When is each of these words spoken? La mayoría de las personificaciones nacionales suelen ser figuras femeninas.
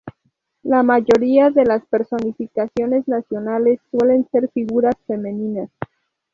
La 0.63 0.81
mayoría 0.81 1.51
de 1.51 1.63
las 1.63 1.85
personificaciones 1.85 3.07
nacionales 3.07 3.79
suelen 3.91 4.27
ser 4.31 4.49
figuras 4.49 4.95
femeninas. 5.05 5.69